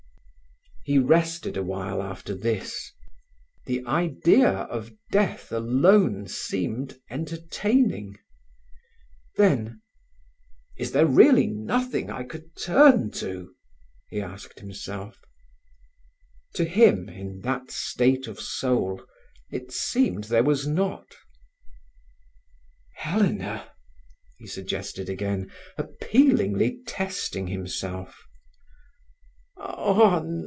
He 0.83 0.97
rested 0.97 1.55
awhile 1.57 2.01
after 2.01 2.33
this. 2.33 2.91
The 3.67 3.85
idea 3.85 4.49
of 4.51 4.91
death 5.11 5.51
alone 5.51 6.27
seemed 6.27 6.99
entertaining. 7.07 8.17
Then, 9.37 9.83
"Is 10.77 10.91
there 10.91 11.05
really 11.05 11.45
nothing 11.45 12.09
I 12.09 12.23
could 12.23 12.55
turn 12.55 13.11
to?" 13.11 13.53
he 14.09 14.19
asked 14.21 14.59
himself. 14.59 15.21
To 16.55 16.65
him, 16.65 17.07
in 17.09 17.41
that 17.41 17.69
state 17.69 18.25
of 18.25 18.39
soul, 18.39 19.05
it 19.51 19.71
seemed 19.71 20.25
there 20.25 20.43
was 20.43 20.65
not. 20.67 21.15
"Helena!" 22.95 23.69
he 24.35 24.47
suggested 24.47 25.09
again, 25.09 25.51
appealingly 25.77 26.81
testing 26.87 27.45
himself. 27.47 28.25